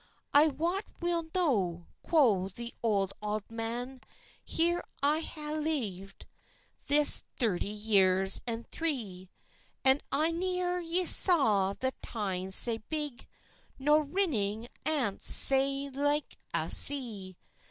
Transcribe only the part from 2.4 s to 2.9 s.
the